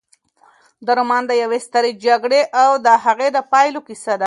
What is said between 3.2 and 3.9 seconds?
د پایلو